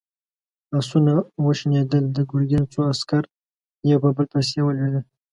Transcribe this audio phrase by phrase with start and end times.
[0.77, 1.13] آسونه
[1.45, 3.23] وشڼېدل، د ګرګين څو عسکر
[3.89, 5.05] يو په بل پسې ولوېدل.